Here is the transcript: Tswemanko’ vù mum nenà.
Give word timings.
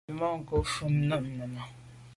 Tswemanko’ 0.05 0.53
vù 0.71 0.85
mum 1.07 1.25
nenà. 1.37 1.61